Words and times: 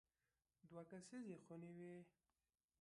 دوه 0.69 0.81
کسیزې 0.91 1.35
خونې 1.43 1.71
وې. 1.77 1.95